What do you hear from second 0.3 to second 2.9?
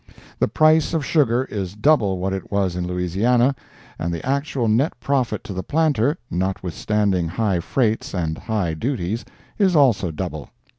The price of sugar is double what it was in